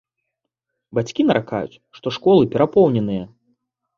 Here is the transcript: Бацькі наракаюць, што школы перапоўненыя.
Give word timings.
Бацькі 0.97 1.25
наракаюць, 1.29 1.79
што 1.99 2.07
школы 2.17 2.49
перапоўненыя. 2.57 3.23